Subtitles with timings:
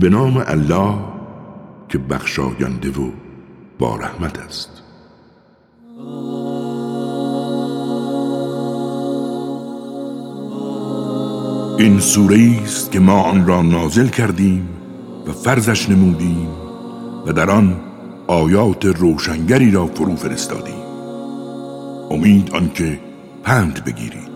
[0.00, 0.94] به نام الله
[1.88, 3.10] که بخشاینده و
[3.78, 4.82] با رحمت است.
[11.78, 14.68] این سوره است که ما آن را نازل کردیم
[15.26, 16.48] و فرزش نمودیم
[17.26, 17.80] و در آن
[18.26, 20.82] آیات روشنگری را فرو فرستادیم.
[22.10, 23.00] امید آنکه
[23.42, 24.29] پند بگیرید.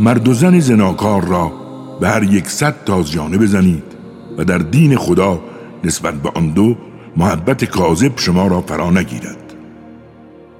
[0.00, 1.52] مرد و زن زناکار را
[2.00, 3.84] به هر یک صد تازیانه بزنید
[4.38, 5.40] و در دین خدا
[5.84, 6.76] نسبت به آن دو
[7.16, 9.54] محبت کاذب شما را فرا نگیرد.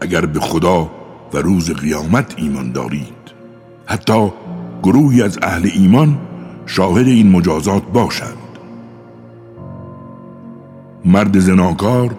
[0.00, 0.90] اگر به خدا
[1.32, 3.24] و روز قیامت ایمان دارید
[3.86, 4.32] حتی
[4.82, 6.18] گروهی از اهل ایمان
[6.66, 8.38] شاهد این مجازات باشند.
[11.04, 12.14] مرد زناکار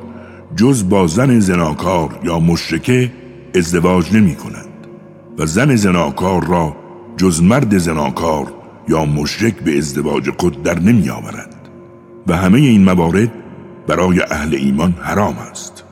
[0.56, 3.12] جز با زن زناکار یا مشرکه
[3.56, 4.66] ازدواج نمی کند
[5.38, 6.84] و زن زناکار را
[7.18, 8.54] جز مرد زناکار
[8.88, 11.56] یا مشرک به ازدواج خود در نمی آورد.
[12.28, 13.32] و همه این موارد
[13.88, 15.84] برای اهل ایمان حرام است.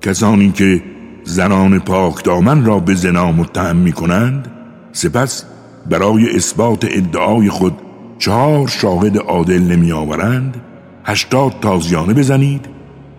[0.00, 0.82] کسانی که
[1.24, 4.50] زنان پاک دامن را به زنا متهم می کنند
[4.92, 5.44] سپس
[5.90, 7.72] برای اثبات ادعای خود
[8.18, 10.56] چهار شاهد عادل نمی آورند
[11.04, 12.66] هشتاد تازیانه بزنید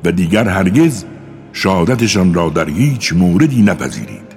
[0.06, 1.06] و دیگر هرگز
[1.54, 4.31] شهادتشان را در هیچ موردی نپذیرید.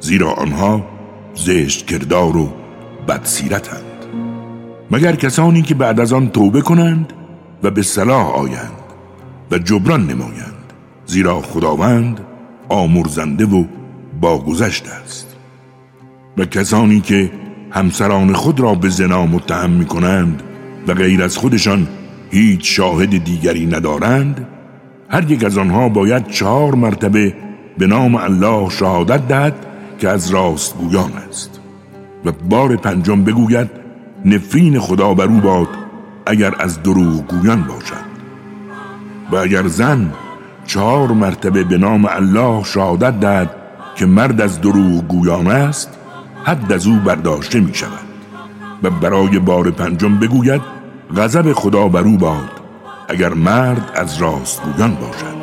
[0.00, 0.86] زیرا آنها
[1.34, 2.52] زشت کردار و
[3.08, 3.84] بدسیرتند.
[4.90, 7.12] مگر کسانی که بعد از آن توبه کنند
[7.62, 8.80] و به صلاح آیند
[9.50, 10.72] و جبران نمایند
[11.06, 12.20] زیرا خداوند
[12.68, 13.64] آمرزنده و
[14.20, 15.36] باگذشت است.
[16.38, 17.30] و کسانی که
[17.70, 20.42] همسران خود را به زنا متهم می کنند
[20.86, 21.88] و غیر از خودشان
[22.30, 24.46] هیچ شاهد دیگری ندارند
[25.08, 27.34] هر یک از آنها باید چهار مرتبه
[27.78, 29.66] به نام الله شهادت دهد
[30.00, 31.60] که از راست گویان است.
[32.24, 33.70] و بار پنجم بگوید
[34.24, 35.68] نفرین خدا بر او باد
[36.26, 38.10] اگر از دروغ گویان باشد.
[39.32, 40.12] و اگر زن
[40.66, 43.50] چهار مرتبه به نام الله شهادت دهد
[43.94, 45.98] که مرد از دروغ گویان است
[46.44, 48.10] حد از او برداشته می شود.
[48.82, 50.62] و برای بار پنجم بگوید
[51.16, 52.50] غضب خدا بر او باد
[53.08, 55.40] اگر مرد از راست گویان باشد.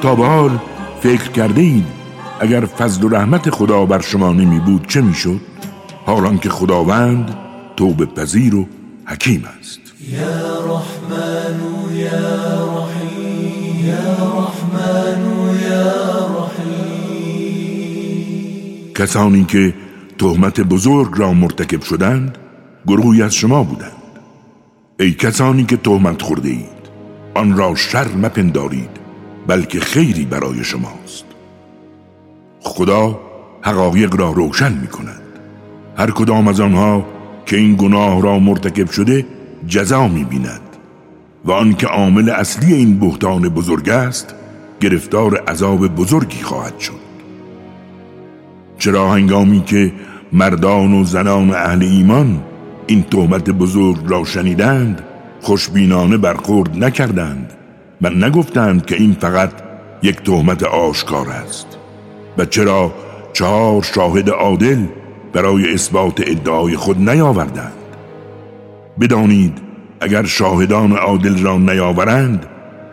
[0.00, 0.58] تا به حال
[1.00, 1.97] فکر کرده اید
[2.40, 5.40] اگر فضل و رحمت خدا بر شما نمی بود چه می شد؟
[6.06, 7.36] حالان که خداوند
[7.76, 8.66] توبه پذیر و
[9.06, 9.80] حکیم است.
[10.12, 11.60] یا رحمن
[11.92, 15.22] یا رحیم یا رحمن
[15.70, 16.58] یا رحیم.
[18.94, 19.74] کسانی که
[20.18, 22.38] تهمت بزرگ را مرتکب شدند
[22.86, 23.92] گروهی از شما بودند.
[25.00, 26.78] ای کسانی که تهمت خورده اید
[27.34, 28.90] آن را شر مپندارید
[29.46, 31.27] بلکه خیری برای شماست.
[32.60, 33.20] خدا
[33.62, 35.22] حقایق را روشن می کند
[35.96, 37.06] هر کدام از آنها
[37.46, 39.26] که این گناه را مرتکب شده
[39.66, 40.60] جزا می بیند
[41.44, 44.34] و آنکه عامل اصلی این بهتان بزرگ است
[44.80, 47.08] گرفتار عذاب بزرگی خواهد شد.
[48.78, 49.92] چرا هنگامی که
[50.32, 52.42] مردان و زنان اهل ایمان
[52.86, 55.02] این تهمت بزرگ را شنیدند
[55.40, 57.52] خوشبینانه برخورد نکردند
[58.02, 59.52] و نگفتند که این فقط
[60.02, 61.66] یک تهمت آشکار است؟
[62.38, 62.92] و چرا
[63.32, 64.78] چهار شاهد عادل
[65.32, 67.72] برای اثبات ادعای خود نیاوردند؟
[69.00, 69.58] بدانید
[70.00, 72.46] اگر شاهدان عادل را نیاورند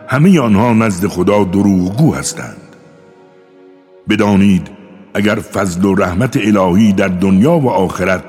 [0.08, 2.56] همه آنها نزد خدا دروغگو هستند.
[4.08, 4.68] بدانید
[5.14, 8.24] اگر فضل و رحمت الهی در دنیا و آخرت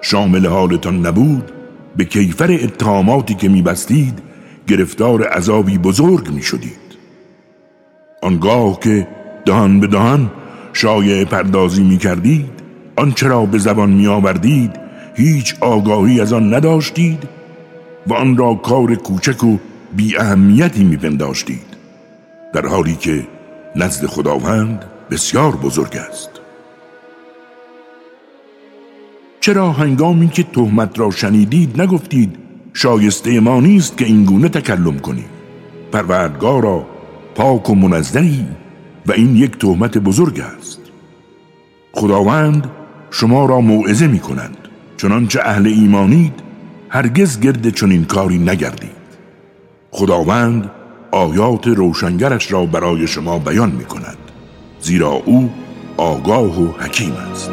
[0.00, 1.52] شامل حالتان نبود
[1.96, 4.22] به کیفر اتهاماتی که میبستید
[4.66, 6.82] گرفتار عذابی بزرگ می‌شدید.
[8.22, 9.08] آنگاه که
[9.44, 10.30] دهان به دهان
[10.72, 12.50] شایع پردازی می کردید
[12.96, 14.70] آنچه را به زبان می آوردید
[15.14, 17.28] هیچ آگاهی از آن نداشتید
[18.06, 19.58] و آن را کار کوچک و
[19.96, 21.66] بی اهمیتی می پنداشتید
[22.54, 23.26] در حالی که
[23.76, 26.30] نزد خداوند بسیار بزرگ است.
[29.40, 32.36] چرا هنگامی که تهمت را شنیدید نگفتید
[32.74, 35.30] شایسته ما نیست که اینگونه تکلم کنیم؟
[35.92, 36.86] پروردگارا
[37.34, 38.46] پاک و منزهی
[39.06, 40.61] و این یک تهمت بزرگ است.
[41.92, 42.70] خداوند
[43.10, 44.56] شما را موعظه می کند
[44.96, 46.32] چنانچه اهل ایمانید
[46.88, 49.02] هرگز گرد چنین کاری نگردید.
[49.90, 50.70] خداوند
[51.10, 54.16] آیات روشنگرش را برای شما بیان می کند
[54.80, 55.50] زیرا او
[55.96, 57.50] آگاه و حکیم است.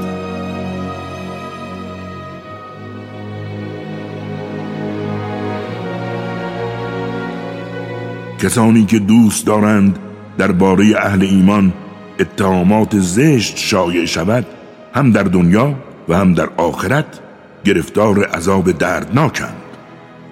[8.39, 9.99] کسانی که دوست دارند
[10.37, 11.73] درباره اهل ایمان
[12.19, 14.45] اتهامات زشت شایع شود
[14.93, 15.75] هم در دنیا
[16.09, 17.19] و هم در آخرت
[17.65, 19.61] گرفتار عذاب دردناکند.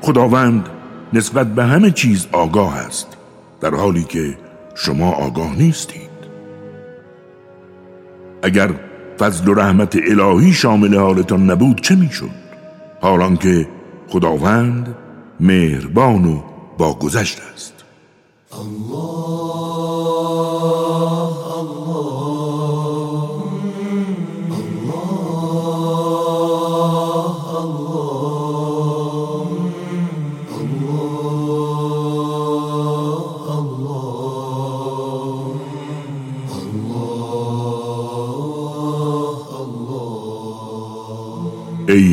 [0.02, 0.70] خداوند
[1.14, 3.08] نسبت به همه چیز آگاه است
[3.62, 4.38] در حالی که
[4.76, 6.08] شما آگاه نیستید.
[8.44, 8.70] اگر
[9.20, 12.30] فضل و رحمت الهی شامل حالتان نبود چه می‌شد؟
[13.02, 13.68] حالان که
[14.10, 14.96] خداوند
[15.40, 16.42] مهربان و
[16.78, 17.74] با گذشت است.
[18.52, 18.58] ای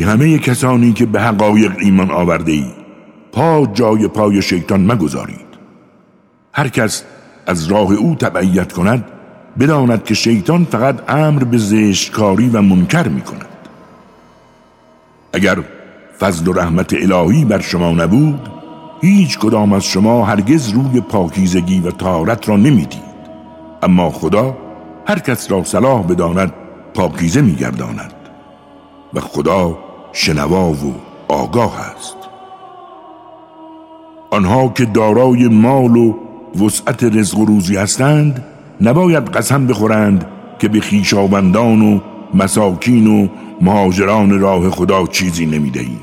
[0.05, 2.65] همه کسانی که به حقایق ایمان آورده ای
[3.31, 5.45] پا جای پای شیطان مگذارید.
[6.53, 7.03] هر کس
[7.47, 9.05] از راه او تبعیت کند
[9.59, 13.45] بداند که شیطان فقط امر به زشتکاری و منکر می کند
[15.33, 15.57] اگر
[16.19, 18.49] فضل و رحمت الهی بر شما نبود
[19.01, 23.15] هیچ کدام از شما هرگز روی پاکیزگی و تارت را نمی‌دید.
[23.83, 24.57] اما خدا
[25.07, 26.53] هر کس را صلاح بداند
[26.93, 28.13] پاکیزه میگرداند.
[29.13, 29.84] و خدا
[30.17, 30.93] شنوا و
[31.27, 32.15] آگاه است.
[34.31, 36.13] آنها که دارای مال و
[36.65, 38.45] وسعت رزق و روزی هستند
[38.81, 40.25] نباید قسم بخورند
[40.59, 41.99] که به خیشاوندان و
[42.33, 43.27] مساکین و
[43.61, 45.99] مهاجران راه خدا چیزی نمی‌دهیم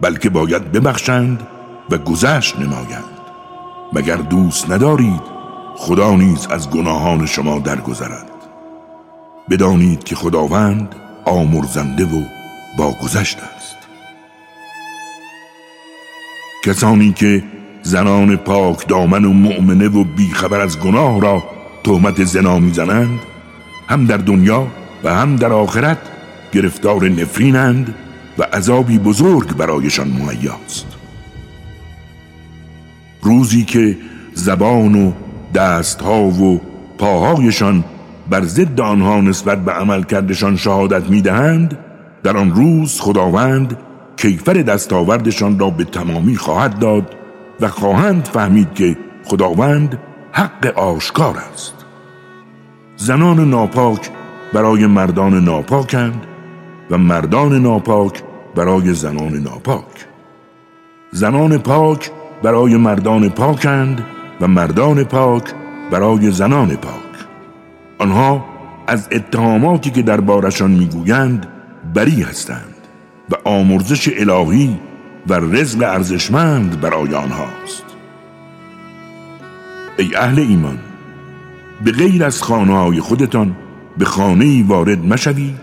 [0.00, 1.42] بلکه باید ببخشند
[1.90, 3.20] و گذشت نمایند.
[3.92, 5.22] مگر دوست ندارید
[5.76, 8.30] خدا نیز از گناهان شما درگذرد؟
[9.50, 10.94] بدانید که خداوند
[11.24, 12.39] آمرزنده و
[12.76, 13.76] با گذشت است.
[16.64, 17.42] کسانی که
[17.82, 21.42] زنان پاک دامن و مؤمنه و بیخبر از گناه را
[21.84, 23.18] تهمت زنا می‌زنند
[23.88, 24.66] هم در دنیا
[25.04, 25.98] و هم در آخرت
[26.52, 27.94] گرفتار نفرینند
[28.38, 30.86] و عذابی بزرگ برایشان مهیاست.
[33.22, 33.98] روزی که
[34.34, 35.12] زبان و
[35.54, 36.60] دستها و
[36.98, 37.84] پاهایشان
[38.30, 41.78] بر ضد آنها نسبت به عمل کردشان شهادت می‌دهند
[42.22, 43.76] در آن روز خداوند
[44.16, 47.16] کیفر دستاوردشان را به تمامی خواهد داد
[47.60, 49.98] و خواهند فهمید که خداوند
[50.32, 51.74] حق آشکار است.
[52.96, 54.10] زنان ناپاک
[54.52, 56.26] برای مردان ناپاکند
[56.90, 58.22] و مردان ناپاک
[58.54, 60.06] برای زنان ناپاک.
[61.12, 62.10] زنان پاک
[62.42, 64.04] برای مردان پاکند
[64.40, 65.44] و مردان پاک
[65.90, 67.26] برای زنان پاک.
[67.98, 68.44] آنها
[68.86, 71.46] از اتهاماتی که دربارشان می‌گویند
[71.94, 72.74] بری هستند
[73.30, 74.80] و آمرزش الهی
[75.28, 77.84] و رزق ارزشمند برای آنهاست.
[79.98, 80.78] ای اهل ایمان
[81.84, 83.56] به غیر از خانه های خودتان
[83.98, 85.60] به خانه وارد مشوید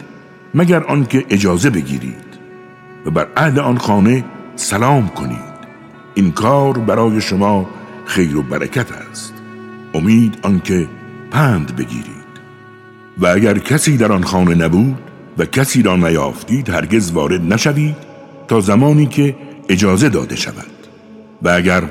[0.54, 2.28] مگر آنکه اجازه بگیرید
[3.06, 5.58] و بر اهل آن خانه سلام کنید.
[6.16, 7.70] این کار برای شما
[8.06, 9.34] خیر و برکت است.
[9.94, 10.88] امید آنکه
[11.32, 12.18] پند بگیرید.
[13.18, 15.07] و اگر کسی در آن خانه نبود
[15.38, 17.96] و کسی را نیافتید هرگز وارد نشوید
[18.48, 19.36] تا زمانی که
[19.70, 20.66] اجازه داده شود.
[21.42, 21.84] و اگر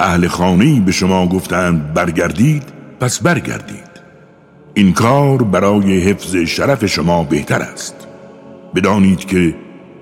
[0.00, 2.62] اهل خانه‌ای به شما گفتند برگردید
[3.00, 3.92] پس برگردید.
[4.74, 7.94] این کار برای حفظ شرف شما بهتر است.
[8.74, 9.54] بدانید که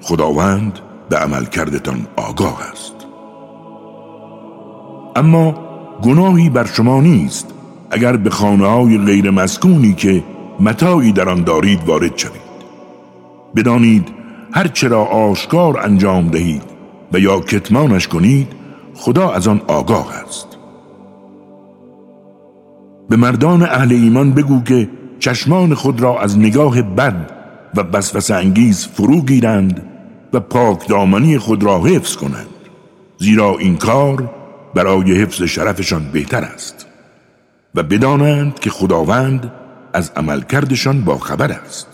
[0.02, 0.78] خداوند
[1.08, 2.94] به عمل کردتان آگاه است.
[5.16, 5.70] اما
[6.02, 7.46] گناهی بر شما نیست
[7.90, 10.24] اگر به خانه های غیر مسکونی که
[10.60, 12.49] متاعی در آن دارید وارد شوید.
[13.56, 14.08] بدانید
[14.52, 16.62] هر چرا آشکار انجام دهید
[17.12, 18.48] و یا کتمانش کنید
[18.94, 20.46] خدا از آن آگاه است.
[23.08, 24.88] به مردان اهل ایمان بگو که
[25.18, 27.30] چشمان خود را از نگاه بد
[27.76, 29.82] و بسوس انگیز فرو گیرند
[30.32, 32.46] و پاک دامنی خود را حفظ کنند
[33.18, 34.30] زیرا این کار
[34.74, 36.86] برای حفظ شرفشان بهتر است
[37.74, 39.52] و بدانند که خداوند
[39.92, 41.89] از عملکردشان با خبر است.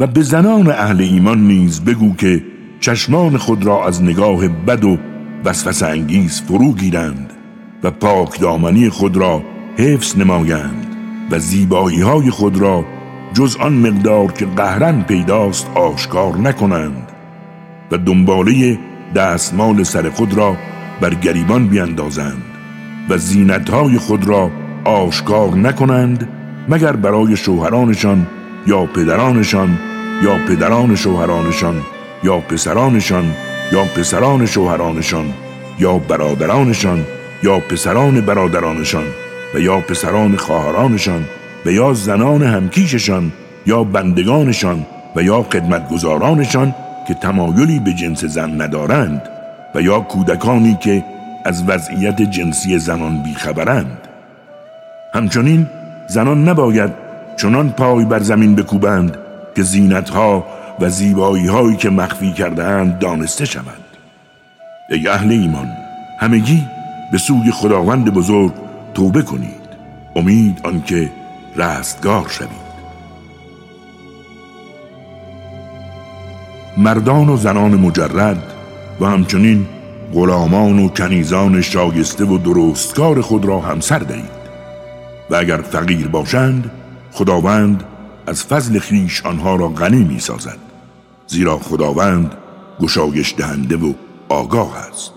[0.00, 2.42] و به زنان اهل ایمان نیز بگو که
[2.80, 4.98] چشمان خود را از نگاه بد و
[5.44, 7.32] وسوسه انگیز فرو گیرند
[7.82, 9.42] و پاک دامنی خود را
[9.76, 10.86] حفظ نمایند
[11.30, 12.84] و زیبایی های خود را
[13.34, 17.08] جز آن مقدار که قهرن پیداست آشکار نکنند
[17.90, 18.78] و دنباله
[19.14, 20.56] دستمال سر خود را
[21.00, 22.42] بر گریبان بیندازند
[23.08, 24.50] و زینتهای خود را
[24.84, 26.28] آشکار نکنند
[26.68, 28.26] مگر برای شوهرانشان
[28.66, 29.78] یا پدرانشان
[30.22, 31.82] یا پدران شوهرانشان
[32.22, 33.24] یا پسرانشان
[33.72, 35.32] یا پسران شوهرانشان
[35.78, 37.04] یا برادرانشان
[37.42, 39.04] یا پسران برادرانشان
[39.54, 41.24] و یا پسران خواهرانشان
[41.66, 43.32] و یا زنان همکیششان
[43.66, 44.86] یا بندگانشان
[45.16, 46.74] و یا خدمتگزارانشان
[47.08, 49.22] که تمایلی به جنس زن ندارند
[49.74, 51.04] و یا کودکانی که
[51.44, 53.98] از وضعیت جنسی زنان بیخبرند.
[55.14, 55.66] همچنین
[56.08, 56.90] زنان نباید
[57.36, 59.18] چنان پای بر زمین بکوبند
[59.56, 60.46] که زینتها
[60.80, 63.84] و زیبایی هایی که مخفی کرده اند دانسته شوند.
[64.90, 65.68] ای اهل ایمان
[66.18, 66.62] همگی
[67.12, 68.52] به سوی خداوند بزرگ
[68.94, 69.60] توبه کنید.
[70.16, 71.10] امید آنکه
[71.56, 72.70] رستگار شوید.
[76.76, 78.42] مردان و زنان مجرد
[79.00, 79.66] و همچنین
[80.14, 84.40] غلامان و کنیزان شایسته و درستکار خود را همسر دهید.
[85.30, 86.70] و اگر فقیر باشند
[87.12, 87.84] خداوند
[88.26, 90.58] از فضل خیش آنها را غنی می سازد
[91.26, 92.34] زیرا خداوند
[92.80, 93.92] گشایش دهنده و
[94.28, 95.12] آگاه است.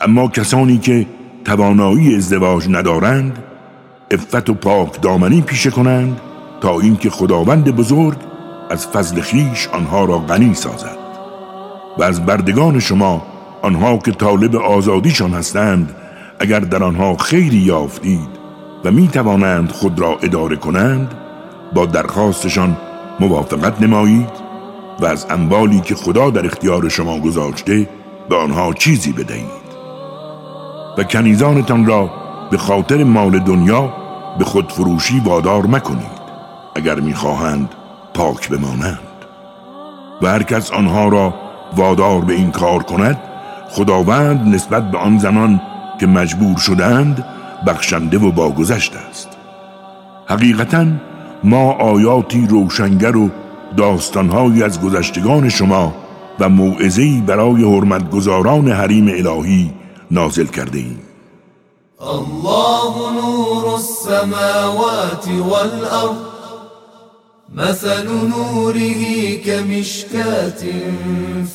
[0.00, 1.06] اما کسانی که
[1.44, 3.38] توانایی ازدواج ندارند
[4.10, 6.20] افت و پاک دامنی پیشه کنند
[6.60, 8.18] تا اینکه خداوند بزرگ
[8.70, 10.98] از فضل خیش آنها را غنی سازد.
[11.98, 13.22] و از بردگان شما
[13.62, 15.96] آنها که طالب آزادیشان هستند
[16.38, 18.28] اگر در آنها خیری یافتید
[18.84, 21.14] و می توانند خود را اداره کنند
[21.74, 22.76] با درخواستشان
[23.20, 24.30] موافقت نمایید
[25.00, 27.88] و از اموالی که خدا در اختیار شما گذاشته
[28.28, 29.64] به آنها چیزی بدهید.
[30.98, 32.10] و کنیزانتان را
[32.50, 33.92] به خاطر مال دنیا
[34.38, 36.24] به خود فروشی وادار مکنید
[36.76, 37.68] اگر می‌خواهند
[38.14, 38.98] پاک بمانند.
[40.22, 41.34] و هر کس آنها را
[41.76, 43.18] وادار به این کار کند
[43.70, 45.60] خداوند نسبت به آن زمان
[46.00, 47.24] که مجبور شدند
[47.66, 49.28] بخشنده و باگذشت است.
[50.26, 50.86] حقیقتا
[51.44, 53.30] ما آیاتی روشنگر و
[53.76, 55.94] داستانهایی از گذشتگان شما
[56.40, 59.70] و موعظه‌ای برای حرمتگزاران حریم الهی
[60.10, 61.00] نازل کرده ایم
[62.00, 66.16] الله نور السماوات والأرض
[67.54, 70.62] مثل نوره كمشكاة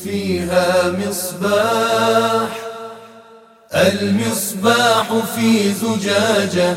[0.04, 2.48] فيها مصباح
[3.74, 6.76] المصباح في زجاجة.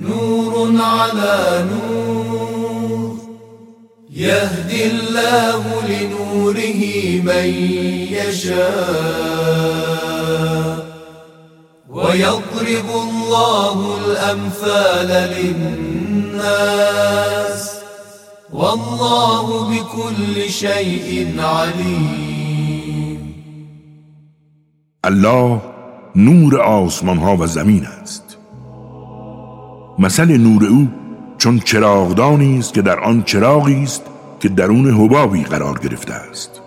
[0.00, 3.16] نور على نور.
[4.10, 6.82] يهدي الله لنوره
[7.24, 7.54] من
[8.10, 9.56] يشاء.
[11.88, 17.70] ويضرب الله الأمثال للناس.
[18.52, 23.34] والله بكل شيء عليم.
[25.04, 25.60] الله
[26.16, 28.25] نور آسمان ها و زمین است.
[29.98, 30.88] مثل نور او
[31.38, 34.02] چون چراغدانی است که در آن چراغی است
[34.40, 36.60] که درون حبابی قرار گرفته است.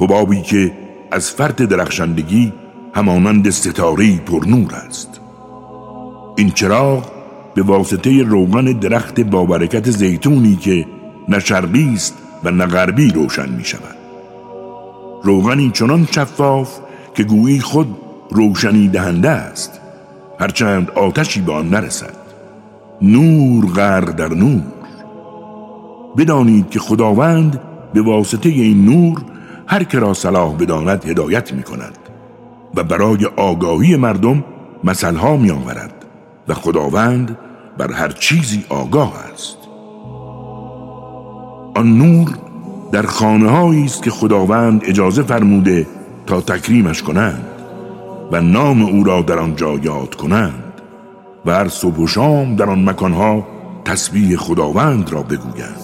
[0.00, 0.72] حبابی که
[1.10, 2.52] از فرط درخشندگی
[2.94, 5.20] همانند ستاره پر نور است.
[6.36, 7.04] این چراغ
[7.54, 10.86] به واسطه روغن درخت با برکت زیتونی که
[11.28, 13.96] نه شرقی است و نه غربی روشن می شود
[15.22, 16.78] روغنی چنان شفاف
[17.14, 17.96] که گویی خود
[18.30, 19.80] روشنی دهنده است.
[20.40, 22.19] هرچند آتشی به آن نرسد.
[23.02, 24.62] نور غرق در نور.
[26.16, 27.60] بدانید که خداوند
[27.94, 29.22] به واسطه این نور
[29.66, 31.98] هر که را صلاح بداند هدایت می کند
[32.74, 34.44] و برای آگاهی مردم
[34.84, 36.04] مثلها می آورد
[36.48, 37.38] و خداوند
[37.78, 39.56] بر هر چیزی آگاه است.
[41.74, 42.28] آن نور
[42.92, 45.86] در خانه است که خداوند اجازه فرموده
[46.26, 47.44] تا تکریمش کنند
[48.32, 50.69] و نام او را در آنجا یاد کنند.
[51.46, 53.46] و هر صبح و شام در آن مکانها
[53.84, 55.80] تسبیح خداوند را بگویند.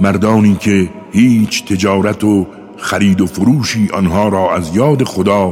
[0.00, 5.48] مردانی که هیچ تجارت و خرید و فروشی آنها را از یاد خدا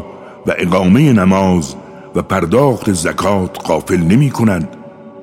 [0.46, 1.74] و اقامه نماز
[2.14, 4.68] و پرداخت زکات قافل نمی کند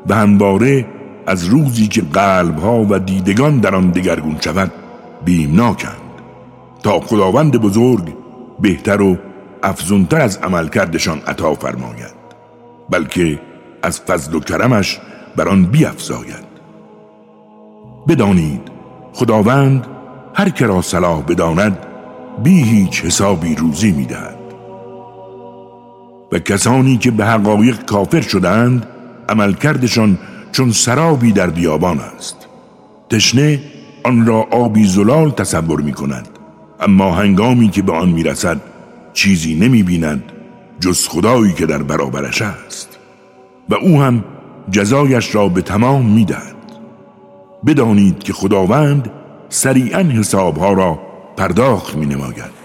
[0.07, 0.85] و همواره
[1.27, 4.71] از روزی که قلبها و دیدگان در آن دگرگون شود
[5.25, 6.01] بیمناکند
[6.83, 8.13] تا خداوند بزرگ
[8.59, 9.17] بهتر و
[9.63, 12.21] افزونتر از عملکردشان عطا فرماید
[12.89, 13.39] بلکه
[13.83, 14.99] از فضل و کرمش
[15.35, 16.51] بر آن بیافزاید
[18.07, 18.61] بدانید
[19.13, 19.87] خداوند
[20.33, 21.77] هر که را صلاح بداند
[22.43, 24.37] بی هیچ حسابی روزی می‌دهد.
[26.31, 28.87] و کسانی که به حقایق کافر شدند
[29.29, 30.17] عملکردشان
[30.51, 32.47] چون سرابی در بیابان است.
[33.09, 33.59] تشنه
[34.03, 36.27] آن را آبی زلال تصور می کند
[36.79, 38.70] اما هنگامی که به آن می رسد
[39.13, 40.23] چیزی نمی بیند
[40.79, 42.97] جز خدایی که در برابرش است
[43.69, 44.23] و او هم
[44.71, 46.55] جزایش را به تمام می دهد.
[47.65, 49.11] بدانید که خداوند
[49.49, 50.99] سریعا حسابها را
[51.37, 52.61] پرداخت می نماید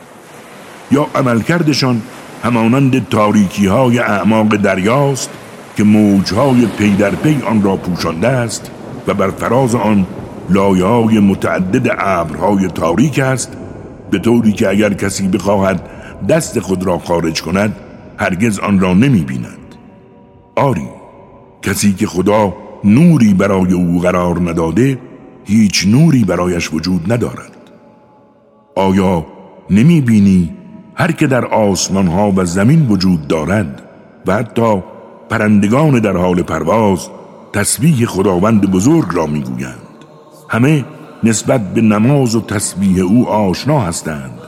[0.91, 2.03] یا عملکردشان
[2.43, 5.31] همانند تاریکی های اعماق دریاست
[5.77, 8.71] که موجهای پی در پی آن را پوشانده است
[9.07, 10.07] و بر فراز آن
[10.51, 13.53] لایه های متعدد ابرهای تاریک است
[14.11, 15.89] به طوری که اگر کسی بخواهد
[16.29, 17.77] دست خود را خارج کند
[18.19, 19.75] هرگز آن را نمی بیند.
[20.57, 20.89] آری
[21.63, 22.55] کسی که خدا
[22.85, 24.99] نوری برای او قرار نداده
[25.45, 27.53] هیچ نوری برایش وجود ندارد.
[28.77, 29.27] آیا
[29.71, 30.55] نمی بینی
[30.95, 33.83] هر که در آسمان ها و زمین وجود دارد
[34.27, 34.83] و حتی
[35.31, 37.09] پرندگان در حال پرواز
[37.53, 39.77] تسبیح خداوند بزرگ را می‌گویند
[40.49, 40.85] همه
[41.25, 44.39] نسبت به نماز و تسبیح او آشنا هستند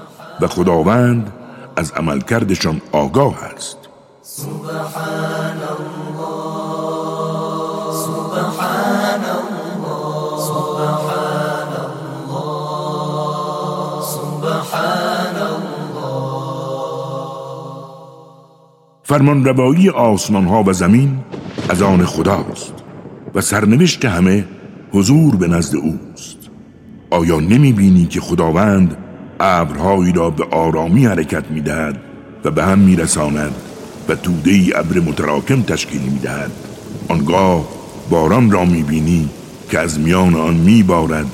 [0.40, 1.32] و خداوند
[1.78, 3.78] از عملکردشان آگاه است.
[4.22, 5.59] سبحان
[19.02, 21.18] فرمان روایی آسمان ها و زمین
[21.68, 22.74] از آن خداست
[23.35, 24.44] و سرنوشت همه
[24.92, 26.38] حضور به نزد اوست.
[27.11, 28.96] آیا نمی بینی که خداوند
[29.40, 32.01] ابرهایی را به آرامی حرکت می دهد
[32.44, 33.55] و به هم می رساند
[34.09, 36.51] و توده ای ابر متراکم تشکیل می دهد
[37.09, 37.68] آنگاه
[38.11, 39.29] باران را می بینی
[39.70, 41.27] که از میان آن می بارد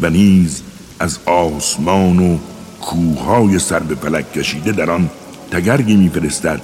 [0.00, 0.62] و نیز
[1.00, 2.38] از آسمان و
[2.80, 5.10] کوههای سر به فلک کشیده در آن
[5.50, 6.60] تگرگی می فرستد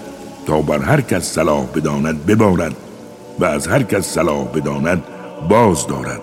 [0.47, 2.77] تا بر هر کس صلاح بداند ببارد
[3.39, 5.03] و از هر کس صلاح بداند
[5.49, 6.21] باز دارد.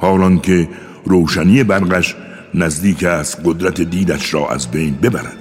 [0.00, 0.68] حالان که
[1.04, 2.16] روشنی برقش
[2.54, 5.36] نزدیک است قدرت دیدش را از بین ببرد.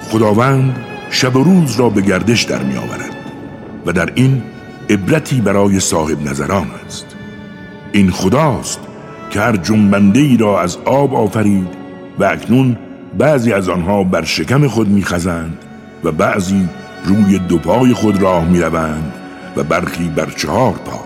[0.00, 0.76] خداوند
[1.10, 3.16] شب و روز را به گردش در می آورد
[3.86, 4.42] و در این
[4.90, 7.06] عبرتی برای صاحب نظران است.
[7.92, 8.80] این خداست
[9.30, 11.68] که هر جنبنده ای را از آب آفرید
[12.18, 12.78] و اکنون
[13.18, 15.58] بعضی از آنها بر شکم خود میخزند
[16.04, 16.68] و بعضی
[17.04, 19.12] روی دو پای خود راه می‌روند
[19.56, 21.04] و برخی بر چهار پا.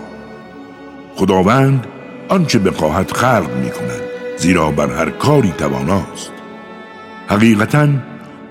[1.15, 1.87] خداوند
[2.29, 4.04] آنچه بخواهد خلق می کند.
[4.37, 6.31] زیرا بر هر کاری تواناست.
[7.27, 7.87] حقیقتا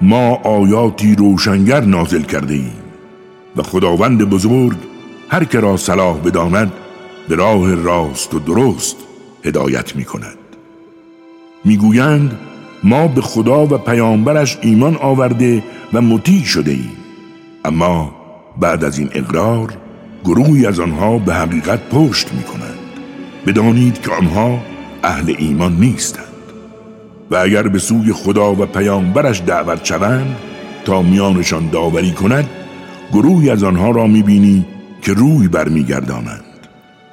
[0.01, 2.83] ما آیاتی روشنگر نازل کرده ایم
[3.57, 4.77] و خداوند بزرگ
[5.29, 6.73] هر که را صلاح بداند
[7.29, 8.97] به راه راست و درست
[9.45, 10.39] هدایت می کند
[11.65, 12.39] می‌گویند
[12.85, 16.97] ما به خدا و پیامبرش ایمان آورده و مطیع شده ایم
[17.65, 18.15] اما
[18.61, 19.75] بعد از این اقرار
[20.25, 22.79] گروهی از آنها به حقیقت پشت می کنند
[23.47, 24.59] بدانید که آنها
[25.05, 26.25] اهل ایمان نیستند.
[27.31, 30.37] و اگر به سوی خدا و پیامبرش دعوت شوند
[30.85, 32.49] تا میانشان داوری کند
[33.13, 34.67] گروهی از آنها را می‌بینی
[35.03, 36.45] که روی برمیگردانند.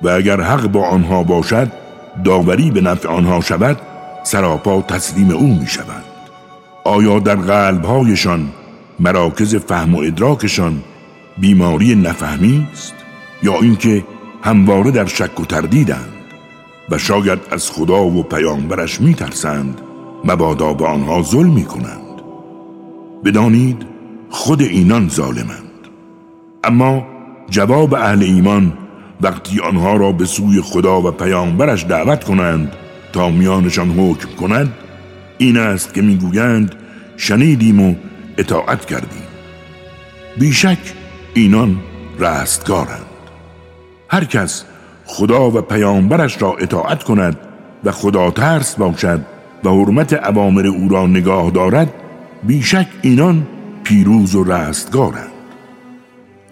[0.02, 1.72] و اگر حق با آنها باشد
[2.24, 3.78] داوری به نفع آنها شود
[4.24, 6.04] سراپا تسلیم او می‌شوند.
[6.84, 8.50] آیا در قلبهایشان
[9.00, 10.84] مراکز فهم و ادراکشان
[11.38, 12.94] بیماری نفهمی است؟
[13.44, 14.04] یا اینکه
[14.44, 16.11] همواره در شک و تردیدند؟
[16.90, 19.82] و شاید از خدا و پیامبرش میترسند
[20.24, 22.22] مبادا به آنها ظلم می کنند
[23.26, 23.86] بدانید
[24.30, 25.72] خود اینان ظالمند.
[26.64, 27.08] اما
[27.50, 28.74] جواب اهل ایمان
[29.22, 32.72] وقتی آنها را به سوی خدا و پیامبرش دعوت کنند
[33.14, 34.74] تا میانشان حکم کند
[35.38, 36.76] این است که می‌گویند
[37.18, 37.96] شنیدیم و
[38.38, 39.24] اطاعت کردیم.
[40.38, 40.78] بیشک
[41.34, 41.80] اینان
[42.20, 43.06] رستگارند.
[44.10, 44.66] هر کس
[45.14, 47.38] خدا و پیامبرش را اطاعت کند
[47.84, 49.22] و خدا ترس باشد
[49.64, 51.94] و حرمت عوامر او را نگاه دارد
[52.44, 53.48] بیشک اینان
[53.84, 55.32] پیروز و رستگارند.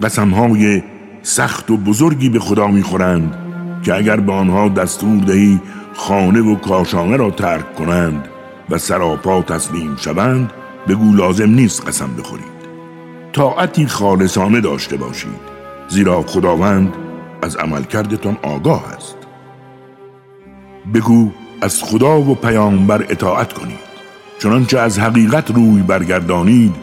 [0.02, 0.84] قسمهای
[1.22, 3.36] سخت و بزرگی به خدا می‌خورند
[3.84, 5.60] که اگر به آنها دستور دهی
[5.94, 8.28] خانه و کاشانه را ترک کنند
[8.70, 10.54] و سراپا تسلیم شوند
[10.88, 12.60] بگو لازم نیست قسم بخورید.
[13.34, 15.50] طاعتی خالصانه داشته باشید
[15.90, 16.94] زیرا خداوند
[17.42, 19.18] از عملکردتان آگاه است.
[20.94, 23.90] بگو از خدا و پیامبر اطاعت کنید.
[24.40, 26.76] چنانچه از حقیقت روی برگردانید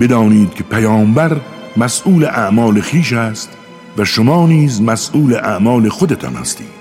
[0.00, 1.36] بدانید که پیامبر
[1.76, 3.50] مسئول اعمال خیش است
[3.98, 6.80] و شما نیز مسئول اعمال خودتان هستید.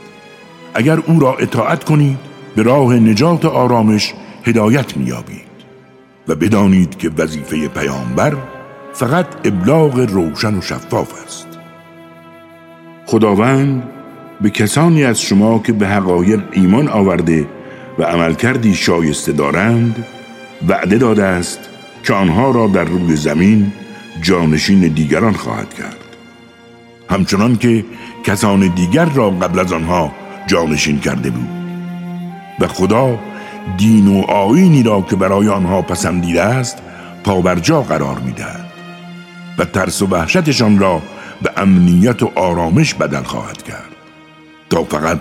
[0.73, 2.17] اگر او را اطاعت کنید
[2.55, 4.13] به راه نجات آرامش
[4.43, 5.49] هدایت میابید
[6.27, 8.37] و بدانید که وظیفه پیامبر
[8.93, 11.48] فقط ابلاغ روشن و شفاف است.
[13.09, 13.83] خداوند
[14.41, 17.47] به کسانی از شما که به حقایق ایمان آورده
[17.99, 20.05] و عملکردی شایسته دارند
[20.67, 21.59] وعده داده است
[22.03, 23.71] که آنها را در روی زمین
[24.21, 25.97] جانشین دیگران خواهد کرد.
[27.09, 27.85] همچنان که
[28.23, 30.11] کسان دیگر را قبل از آنها
[30.47, 31.49] جانشین کرده بود.
[32.59, 33.19] و خدا
[33.77, 36.77] دین و آینی را که برای آنها پسندیده است
[37.23, 38.65] پابرجا قرار می‌دهد.
[39.57, 41.01] و ترس و وحشتشان را
[41.41, 43.95] به امنیت و آرامش بدل خواهد کرد.
[44.69, 45.19] تا فقط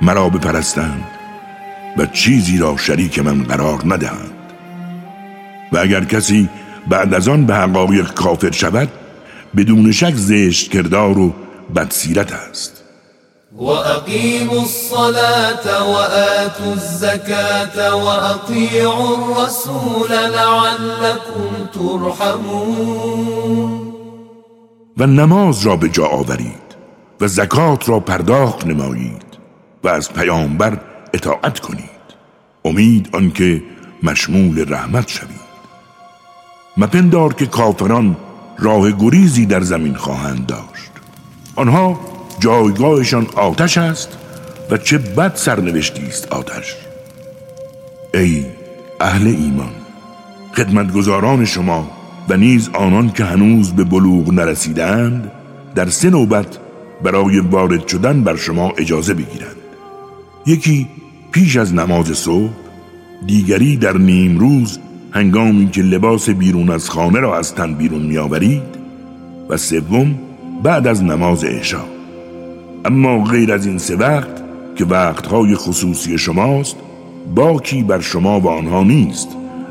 [0.00, 1.04] مرا بپرستند
[1.96, 4.32] و چیزی را شریک من قرار ندهند.
[5.72, 6.48] و اگر کسی
[6.88, 8.88] بعد از آن به حقایق کافر شود
[9.56, 11.32] بدون شک زشت کردار و
[11.76, 12.82] بدسیرت است.
[13.58, 15.96] و اقیموا الصلاة و
[16.44, 23.81] آتوا الزکاة و اطیعوا الرسول لعلكم ترحمون.
[24.96, 26.76] و نماز را به جا آورید
[27.20, 29.24] و زکات را پرداخت نمایید
[29.84, 30.80] و از پیامبر
[31.14, 32.02] اطاعت کنید.
[32.64, 33.62] امید آنکه
[34.02, 35.52] مشمول رحمت شوید.
[36.76, 38.16] مپندار که کافران
[38.58, 40.90] راه گریزی در زمین خواهند داشت.
[41.56, 42.00] آنها
[42.38, 44.18] جایگاهشان آتش است
[44.70, 46.76] و چه بد سرنوشتی است آتش.
[48.14, 48.46] ای
[49.00, 49.72] اهل ایمان
[50.56, 51.90] خدمتگزاران شما
[52.28, 55.30] و نیز آنان که هنوز به بلوغ نرسیدند
[55.74, 56.58] در سه نوبت
[57.02, 59.56] برای وارد شدن بر شما اجازه بگیرند.
[60.46, 60.88] یکی
[61.32, 62.52] پیش از نماز صبح
[63.26, 64.78] دیگری در نیم روز
[65.10, 68.62] هنگامی که لباس بیرون از خانه را از تن بیرون میآورید
[69.48, 70.14] و سوم
[70.62, 71.84] بعد از نماز عشا.
[72.84, 74.42] اما غیر از این سه وقت
[74.76, 76.76] که وقتهای خصوصی شماست
[77.34, 79.28] باکی بر شما و آنها نیست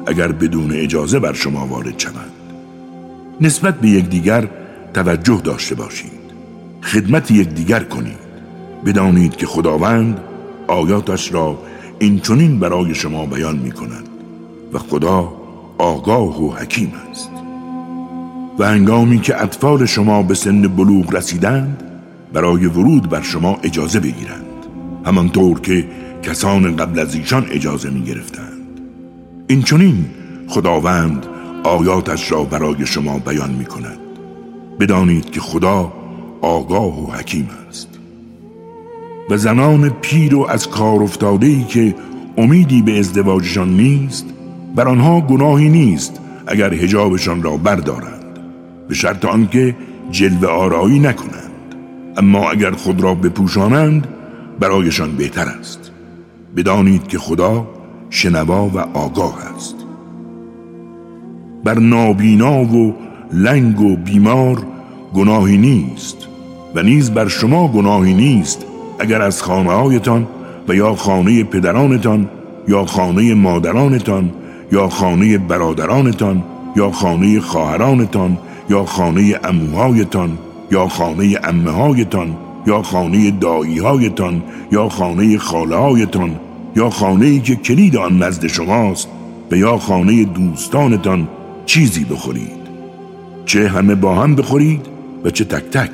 [0.07, 2.40] اگر بدون اجازه بر شما وارد شوند.
[3.41, 4.47] نسبت به یکدیگر
[4.93, 6.21] توجه داشته باشید.
[6.81, 8.31] خدمت یکدیگر کنید.
[8.85, 10.19] بدانید که خداوند
[10.67, 11.59] آیاتش را
[11.99, 14.09] این چنین برای شما بیان می کند
[14.73, 15.33] و خدا
[15.77, 17.29] آگاه و حکیم است.
[18.59, 21.83] و هنگامی که اطفال شما به سن بلوغ رسیدند
[22.33, 24.45] برای ورود بر شما اجازه بگیرند.
[25.05, 25.85] همانطور که
[26.23, 28.81] کسان قبل از ایشان اجازه می گرفتند
[29.47, 30.05] این چنین
[30.47, 31.25] خداوند
[31.63, 33.99] آیاتش را برای شما بیان می کند
[34.79, 35.93] بدانید که خدا
[36.41, 37.87] آگاه و حکیم است.
[39.29, 41.95] و زنان پیر و از کار افتاده ای که
[42.37, 44.25] امیدی به ازدواجشان نیست
[44.75, 48.39] بر آنها گناهی نیست اگر هجابشان را بردارند.
[48.87, 49.75] به شرط آنکه
[50.11, 51.75] جلوه آرایی نکنند.
[52.17, 54.07] اما اگر خود را بپوشانند
[54.59, 55.91] برایشان بهتر است.
[56.55, 57.67] بدانید که خدا
[58.09, 59.80] شنوا و آگاه است.
[61.63, 62.95] بر نابینا و
[63.33, 64.57] لنگ و بیمار
[65.13, 66.27] گناهی نیست
[66.75, 68.65] و نیز بر شما گناهی نیست
[68.99, 70.27] اگر از خانه هایتان
[70.67, 72.29] و یا خانه پدرانتان
[72.67, 74.31] یا خانه مادرانتان
[74.71, 76.43] یا خانه برادرانتان
[76.75, 78.37] یا خانه خواهرانتان
[78.69, 80.37] یا خانه اموهایتان
[80.71, 86.39] یا خانه امههایتان یا خانه داییهایتان یا خانه خالههایتان
[86.75, 89.07] یا خانه که کلید آن نزد شماست
[89.51, 91.27] و یا خانه دوستانتان
[91.65, 92.61] چیزی بخورید.
[93.45, 94.85] چه همه با هم بخورید
[95.23, 95.91] و چه تک تک.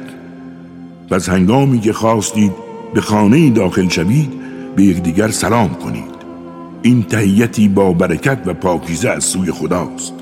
[1.10, 2.52] پس هنگامی که خواستید
[2.94, 4.30] به خانه داخل شوید
[4.76, 6.18] به یکدیگر سلام کنید.
[6.82, 10.14] این تهیتی با برکت و پاکیزه از سوی خداست.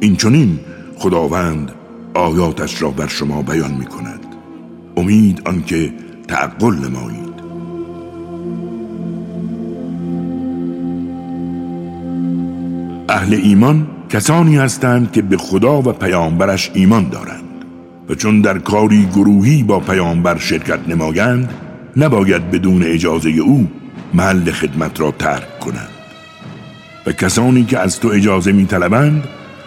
[0.00, 0.58] این چنین
[0.98, 1.72] خداوند
[2.14, 4.26] آیاتش را بر شما بیان می کند
[4.96, 5.92] امید آنکه
[6.28, 7.30] تعقل نمایید.
[13.08, 17.64] اهل ایمان کسانی هستند که به خدا و پیامبرش ایمان دارند
[18.08, 21.54] و چون در کاری گروهی با پیامبر شرکت نمایند
[21.96, 23.68] نباید بدون اجازه او
[24.14, 25.88] محل خدمت را ترک کنند.
[27.06, 29.24] و کسانی که از تو اجازه می طلبند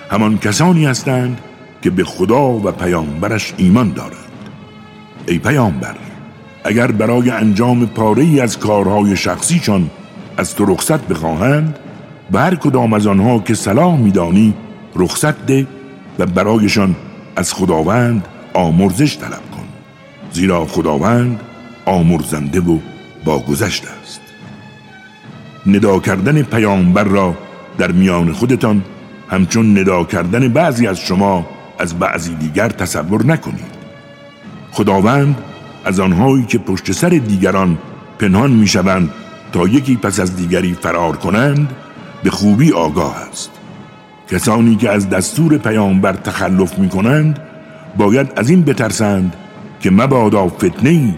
[0.09, 1.37] همان کسانی هستند
[1.81, 4.49] که به خدا و پیامبرش ایمان دارند.
[5.27, 5.95] ای پیامبر
[6.63, 9.89] اگر برای انجام پاره از کارهای شخصیشان
[10.37, 11.79] از تو رخصت بخواهند
[12.33, 14.53] و هر کدام از آنها که صلاح میدانی
[14.95, 15.67] رخصت ده
[16.19, 16.95] و برایشان
[17.35, 19.67] از خداوند آمرزش طلب کن.
[20.31, 21.39] زیرا خداوند
[21.85, 22.77] آمرزنده و
[23.25, 24.21] با گذشته است.
[25.65, 27.35] ندا کردن پیامبر را
[27.77, 28.83] در میان خودتان
[29.29, 31.45] همچون ندا کردن بعضی از شما
[31.79, 33.73] از بعضی دیگر تصور نکنید.
[34.71, 35.35] خداوند
[35.85, 37.77] از آنهایی که پشت سر دیگران
[38.19, 39.09] پنهان می‌شوند
[39.51, 41.75] تا یکی پس از دیگری فرار کنند
[42.23, 43.51] به خوبی آگاه است.
[44.31, 47.39] کسانی که از دستور پیامبر تخلف می کنند
[47.97, 49.35] باید از این بترسند
[49.79, 51.15] که مبادا فتنه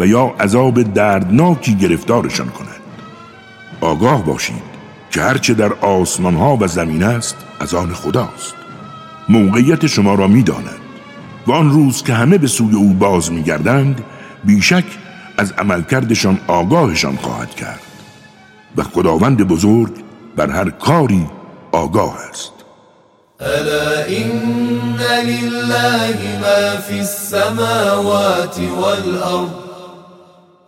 [0.00, 2.66] و یا عذاب دردناکی گرفتارشان کند
[3.80, 4.76] آگاه باشید
[5.10, 8.54] که هرچه در آسمان ها و زمین است از آن خداست.
[9.28, 10.80] موقعیت شما را می‌داند
[11.46, 14.04] و آن روز که همه به سوی او باز میگردند
[14.44, 14.84] بیشک
[15.38, 17.80] از عملکردشان آگاهشان خواهد کرد.
[18.76, 20.05] و خداوند بزرگ
[20.36, 21.26] بر هر کاری
[21.72, 22.52] آگاه است.
[23.40, 29.66] الا این لله ما فی السماوات والارض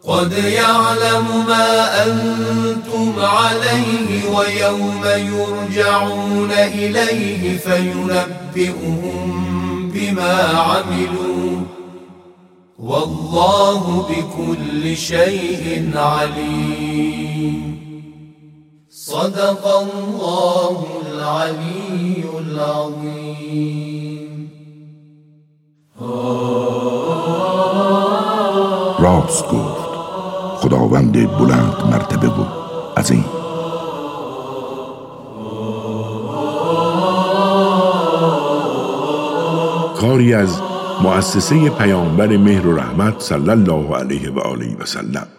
[0.05, 9.33] قد يعلم ما أنتم عليه ويوم يرجعون إليه فينبئهم
[9.95, 11.61] بما عملوا
[12.79, 17.88] والله بكل شيء عليم.
[19.09, 23.71] صدق الله العلي العظيم.
[28.99, 29.89] راست گفت.
[30.61, 32.45] خداوند بلند مرتبه و
[33.11, 33.25] این
[40.01, 40.61] کاری از
[41.03, 45.38] مؤسسه پیامبر مهر و رحمت صلی الله علیه و آله و سلم.